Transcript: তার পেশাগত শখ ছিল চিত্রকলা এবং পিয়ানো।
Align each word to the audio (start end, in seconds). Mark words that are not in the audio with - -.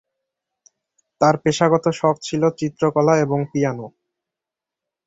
তার 1.21 1.35
পেশাগত 1.43 1.85
শখ 1.91 2.15
ছিল 2.21 2.43
চিত্রকলা 2.59 3.13
এবং 3.17 3.39
পিয়ানো। 3.51 3.87